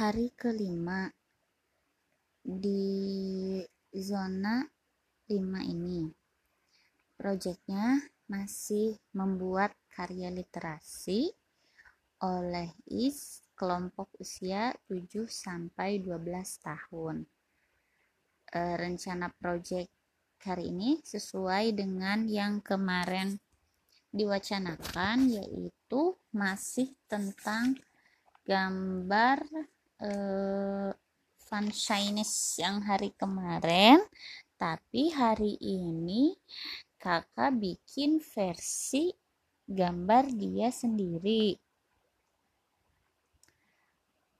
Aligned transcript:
hari 0.00 0.32
kelima 0.32 1.12
di 2.40 3.60
zona 3.92 4.64
5 5.28 5.36
ini 5.60 6.08
proyeknya 7.20 8.00
masih 8.24 8.96
membuat 9.12 9.76
karya 9.92 10.32
literasi 10.32 11.28
oleh 12.24 12.72
IS 12.88 13.44
kelompok 13.52 14.08
usia 14.16 14.72
7 14.88 15.28
sampai 15.28 16.00
12 16.00 16.16
tahun. 16.64 17.28
E, 18.48 18.60
rencana 18.80 19.28
proyek 19.36 19.92
hari 20.40 20.72
ini 20.72 21.04
sesuai 21.04 21.76
dengan 21.76 22.24
yang 22.24 22.64
kemarin 22.64 23.36
diwacanakan 24.16 25.28
yaitu 25.28 26.16
masih 26.32 26.88
tentang 27.04 27.76
gambar 28.48 29.44
eh, 30.00 30.90
fun 31.40 31.66
shyness 31.74 32.60
yang 32.60 32.84
hari 32.86 33.10
kemarin 33.18 33.98
tapi 34.60 35.08
hari 35.08 35.56
ini 35.56 36.36
kakak 37.00 37.56
bikin 37.56 38.20
versi 38.20 39.08
gambar 39.64 40.28
dia 40.36 40.68
sendiri. 40.68 41.56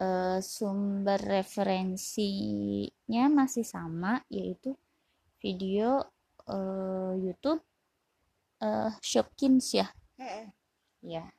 Uh, 0.00 0.40
sumber 0.40 1.20
referensinya 1.20 3.28
masih 3.28 3.68
sama 3.68 4.24
yaitu 4.32 4.72
video 5.44 6.08
uh, 6.48 7.12
YouTube 7.16 7.60
uh, 8.64 8.92
Shopkins 9.00 9.76
ya. 9.76 9.88
Ya. 11.00 11.32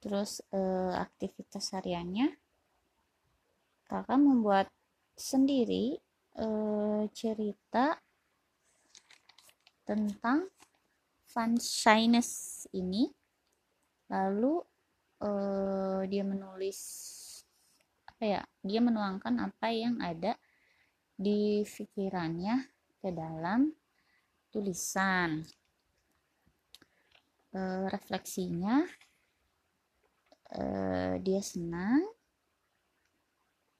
Terus 0.00 0.40
uh, 0.52 0.92
aktivitas 0.96 1.72
hariannya 1.72 2.36
kakak 3.88 4.20
membuat 4.20 4.68
sendiri 5.16 5.98
uh, 6.36 7.08
cerita 7.10 7.98
tentang 9.88 10.46
fun 11.24 11.56
shyness 11.56 12.64
ini. 12.76 13.08
Lalu 14.12 14.60
uh, 15.24 16.04
dia 16.04 16.24
menulis 16.24 16.78
apa 18.08 18.24
ya 18.26 18.42
dia 18.66 18.80
menuangkan 18.82 19.34
apa 19.38 19.70
yang 19.70 20.02
ada 20.02 20.34
di 21.14 21.62
pikirannya 21.62 22.66
ke 22.98 23.14
dalam 23.14 23.70
tulisan. 24.50 25.46
E, 27.48 27.60
refleksinya 27.88 28.84
e, 30.52 30.62
dia 31.22 31.40
senang 31.40 32.17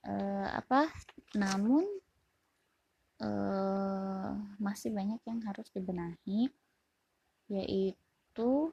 e, 0.09 0.14
apa? 0.48 0.89
Namun 1.37 1.84
e, 3.20 3.28
masih 4.56 4.89
banyak 4.97 5.20
yang 5.28 5.41
harus 5.45 5.69
dibenahi 5.69 6.48
yaitu 7.48 8.73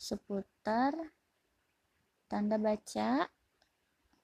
seputar 0.00 0.96
tanda 2.28 2.56
baca 2.56 3.28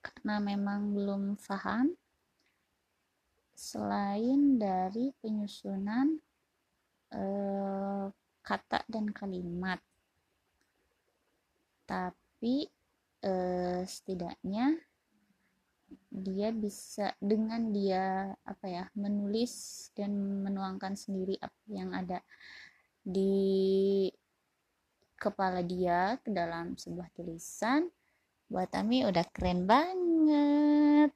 karena 0.01 0.35
memang 0.39 0.95
belum 0.95 1.23
paham 1.37 1.93
selain 3.57 4.61
dari 4.61 5.11
penyusunan 5.19 6.21
eh, 7.11 8.07
kata 8.45 8.85
dan 8.87 9.11
kalimat. 9.11 9.81
Tapi 11.89 12.69
eh, 13.25 13.83
setidaknya 13.83 14.77
dia 16.17 16.49
bisa 16.49 17.13
dengan 17.21 17.69
dia 17.77 18.33
apa 18.49 18.65
ya 18.65 18.85
menulis 18.97 19.87
dan 19.93 20.41
menuangkan 20.41 20.97
sendiri 20.97 21.37
apa 21.37 21.61
yang 21.69 21.93
ada 21.93 22.25
di 23.05 24.09
kepala 25.21 25.61
dia 25.61 26.17
ke 26.25 26.33
dalam 26.33 26.73
sebuah 26.81 27.13
tulisan 27.13 27.93
buat 28.49 28.73
Ami 28.73 29.05
udah 29.05 29.27
keren 29.29 29.69
banget. 29.69 31.13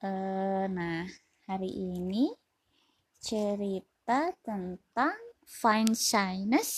Uh, 0.00 0.64
nah 0.76 1.04
hari 1.44 1.68
ini 1.68 2.32
cerita 3.20 4.32
tentang 4.40 5.16
fine 5.44 5.92
shyness. 5.92 6.70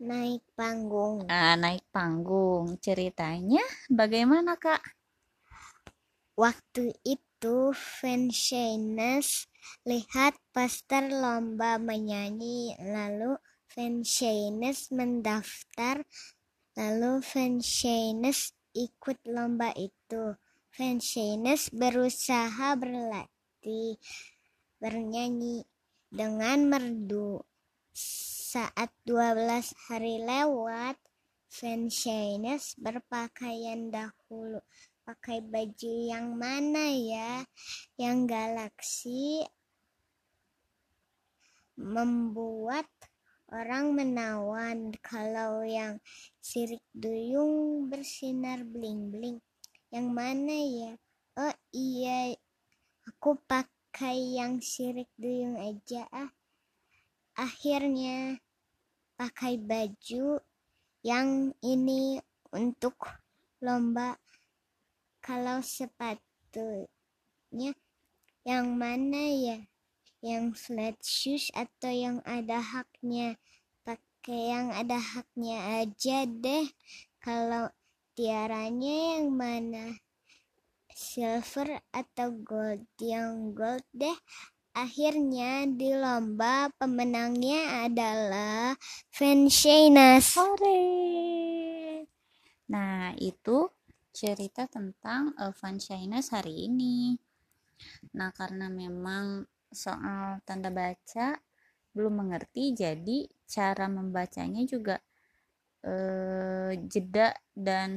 Naik 0.00 0.44
panggung. 0.52 1.24
Nah, 1.24 1.56
naik 1.56 1.88
panggung. 1.88 2.76
Ceritanya 2.80 3.64
bagaimana 3.88 4.60
kak 4.60 4.99
waktu 6.40 6.96
itu 7.04 7.76
shyness 8.32 9.44
lihat 9.84 10.40
poster 10.56 11.12
lomba 11.12 11.76
menyanyi 11.76 12.72
lalu 12.80 13.36
shyness 14.08 14.88
mendaftar 14.88 16.08
Lalu 16.78 17.18
Fanshainus 17.18 18.54
ikut 18.72 19.18
lomba 19.26 19.74
itu. 19.74 20.38
Fanshainus 20.70 21.68
berusaha 21.74 22.78
berlatih 22.78 23.98
bernyanyi 24.78 25.66
dengan 26.08 26.70
merdu. 26.70 27.42
Saat 27.92 28.94
12 29.02 29.74
hari 29.90 30.22
lewat, 30.22 30.94
Fanshainus 31.50 32.78
berpakaian 32.78 33.90
dahulu. 33.90 34.62
Pakai 35.10 35.42
baju 35.42 35.90
yang 36.06 36.38
mana 36.38 36.86
ya? 36.86 37.42
Yang 37.98 38.30
galaksi 38.30 39.42
membuat 41.74 42.86
orang 43.50 43.90
menawan. 43.98 44.94
Kalau 45.02 45.66
yang 45.66 45.98
sirik 46.38 46.86
duyung 46.94 47.90
bersinar 47.90 48.62
bling-bling. 48.62 49.42
Yang 49.90 50.06
mana 50.14 50.56
ya? 50.62 50.92
Oh 51.42 51.54
iya. 51.74 52.30
Aku 53.10 53.34
pakai 53.50 54.38
yang 54.38 54.62
sirik 54.62 55.10
duyung 55.18 55.58
aja 55.58 56.06
ah. 56.14 56.30
Akhirnya 57.34 58.38
pakai 59.18 59.58
baju 59.58 60.38
yang 61.02 61.50
ini 61.66 62.22
untuk 62.54 62.94
lomba 63.58 64.14
kalau 65.20 65.60
sepatunya 65.64 66.20
yang 68.44 68.76
mana 68.76 69.22
ya? 69.30 69.58
Yang 70.20 70.44
flat 70.56 70.96
shoes 71.00 71.48
atau 71.56 71.88
yang 71.88 72.18
ada 72.28 72.60
haknya? 72.60 73.36
Pakai 73.84 74.52
yang 74.52 74.68
ada 74.72 75.00
haknya 75.00 75.84
aja 75.84 76.28
deh. 76.28 76.68
Kalau 77.20 77.72
tiaranya 78.16 79.20
yang 79.20 79.32
mana? 79.32 79.96
Silver 80.92 81.80
atau 81.92 82.36
gold? 82.44 82.84
Yang 83.00 83.56
gold 83.56 83.86
deh. 83.96 84.18
Akhirnya 84.76 85.66
di 85.66 85.90
lomba 85.92 86.70
pemenangnya 86.78 87.90
adalah 87.90 88.78
Fanshina 89.10 90.22
sore 90.22 91.10
nah 92.70 93.10
itu 93.18 93.66
cerita 94.10 94.66
tentang 94.66 95.34
uh, 95.38 95.54
hari 96.30 96.54
ini. 96.66 97.14
Nah 98.16 98.30
karena 98.34 98.66
memang 98.68 99.46
soal 99.70 100.42
tanda 100.42 100.68
baca 100.68 101.38
belum 101.94 102.26
mengerti 102.26 102.74
jadi 102.74 103.26
cara 103.46 103.86
membacanya 103.90 104.62
juga 104.66 104.98
eh, 105.86 106.74
jeda 106.86 107.34
dan 107.54 107.92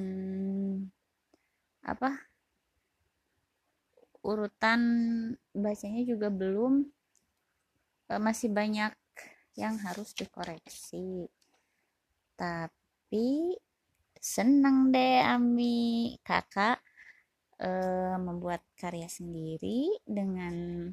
apa 1.84 2.10
urutan 4.24 4.82
bacanya 5.52 6.02
juga 6.08 6.32
belum 6.32 6.88
eh, 8.10 8.22
masih 8.22 8.50
banyak 8.50 8.94
yang 9.54 9.78
harus 9.86 10.18
dikoreksi. 10.18 11.30
Tapi 12.34 13.54
senang 14.24 14.96
deh 14.96 15.20
Ami 15.20 16.16
kakak 16.24 16.80
eh, 17.60 18.16
membuat 18.16 18.64
karya 18.80 19.12
sendiri 19.12 20.00
dengan 20.08 20.88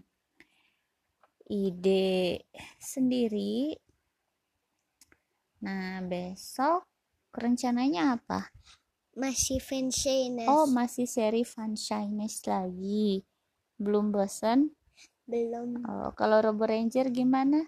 ide 1.46 2.42
sendiri. 2.82 3.74
Nah, 5.62 6.02
besok 6.02 6.90
rencananya 7.34 8.18
apa? 8.18 8.50
Masih 9.14 9.62
Fanshyness. 9.62 10.50
Oh, 10.50 10.66
masih 10.70 11.06
seri 11.06 11.46
Fanshyness 11.46 12.46
lagi. 12.46 13.22
Belum 13.78 14.10
bosan? 14.14 14.70
Belum. 15.26 15.82
Oh, 15.86 16.10
kalau 16.18 16.42
Robo 16.42 16.66
Ranger 16.66 17.10
gimana? 17.10 17.66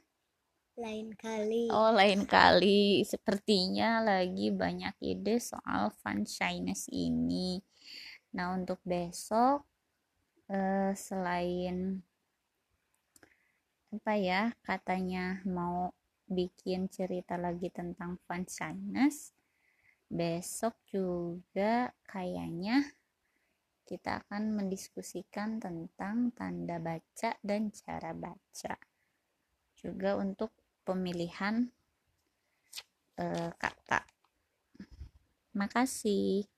Lain 0.81 1.13
kali. 1.13 1.69
Oh, 1.69 1.93
lain 1.93 2.25
kali. 2.25 3.05
Sepertinya 3.05 4.01
lagi 4.01 4.49
banyak 4.49 4.97
ide 5.05 5.37
soal 5.37 5.93
Fanshyness 6.01 6.89
ini. 6.89 7.61
Nah, 8.33 8.57
untuk 8.57 8.81
besok 8.81 9.69
eh, 10.49 10.97
selain 10.97 12.01
apa 13.93 14.17
ya, 14.17 14.49
katanya 14.65 15.45
mau 15.45 15.93
bikin 16.25 16.89
cerita 16.89 17.37
lagi 17.37 17.69
tentang 17.69 18.17
fun 18.25 18.49
shyness, 18.49 19.37
besok 20.09 20.73
juga 20.89 21.93
kayaknya 22.09 22.81
kita 23.85 24.25
akan 24.25 24.57
mendiskusikan 24.57 25.61
tentang 25.61 26.33
tanda 26.33 26.81
baca 26.81 27.37
dan 27.45 27.69
cara 27.69 28.17
baca. 28.17 28.81
Juga 29.77 30.17
untuk 30.17 30.62
pemilihan 30.85 31.71
eh, 33.19 33.51
kata. 33.59 34.01
Makasih. 35.53 36.52